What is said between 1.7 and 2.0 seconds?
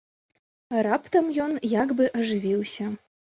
як